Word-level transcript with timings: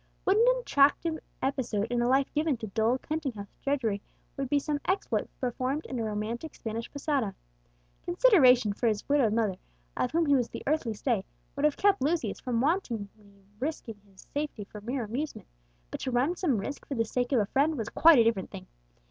What 0.23 0.35
an 0.35 0.47
attractive 0.59 1.19
episode 1.43 1.85
in 1.91 2.01
a 2.01 2.07
life 2.07 2.25
given 2.33 2.57
to 2.57 2.65
dull 2.65 2.97
counting 2.97 3.33
house 3.33 3.53
drudgery 3.61 4.01
would 4.35 4.49
be 4.49 4.57
some 4.57 4.81
exploit 4.87 5.29
performed 5.39 5.85
in 5.85 5.99
a 5.99 6.03
romantic 6.03 6.55
Spanish 6.55 6.91
posada! 6.91 7.35
Consideration 8.01 8.73
for 8.73 8.87
his 8.87 9.07
widowed 9.07 9.31
mother, 9.33 9.57
of 9.95 10.09
whom 10.09 10.25
he 10.25 10.35
was 10.35 10.49
the 10.49 10.63
earthly 10.65 10.95
stay, 10.95 11.23
would 11.55 11.65
have 11.65 11.77
kept 11.77 12.01
Lucius 12.01 12.39
from 12.39 12.61
wantonly 12.61 13.09
risking 13.59 13.99
his 14.07 14.21
safety 14.33 14.63
for 14.63 14.81
mere 14.81 15.03
amusement; 15.03 15.45
but 15.91 15.99
to 15.99 16.09
run 16.09 16.35
some 16.35 16.57
risk 16.57 16.83
for 16.87 16.95
the 16.95 17.05
sake 17.05 17.31
of 17.31 17.39
a 17.39 17.45
friend 17.45 17.77
was 17.77 17.89
quite 17.89 18.17
a 18.17 18.23
different 18.23 18.49
thing. 18.49 18.65